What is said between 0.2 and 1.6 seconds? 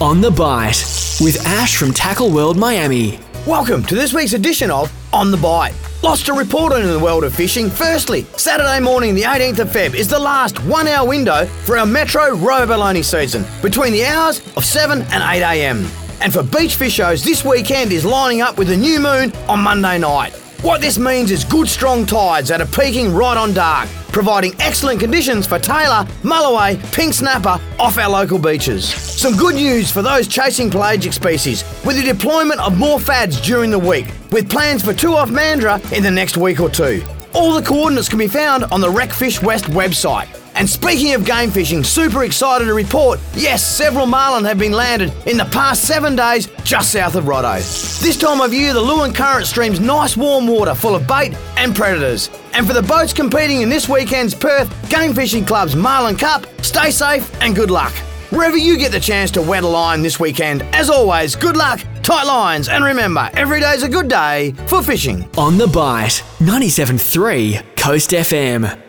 the Bite with